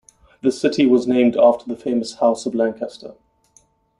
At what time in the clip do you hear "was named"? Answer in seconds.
0.87-1.37